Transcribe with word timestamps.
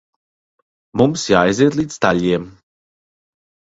Mums 1.01 1.25
jāaiziet 1.33 1.77
līdz 1.81 1.99
staļļiem. 1.99 2.49